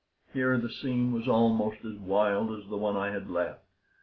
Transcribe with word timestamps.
Here 0.33 0.57
the 0.57 0.67
scene 0.67 1.11
was 1.11 1.27
almost 1.27 1.85
as 1.85 1.99
wild 1.99 2.51
as 2.59 2.67
the 2.67 2.75
one 2.77 2.97
I 2.97 3.11
had 3.11 3.29
left. 3.29 3.61